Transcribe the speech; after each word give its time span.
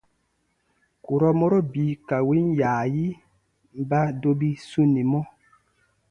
Kurɔ 1.03 1.29
mɔro 1.39 1.59
bii 1.71 1.93
ka 2.07 2.17
win 2.27 2.47
yaayi 2.59 3.05
ba 3.89 3.99
dobi 4.21 4.49
sunimɔ. 4.69 5.19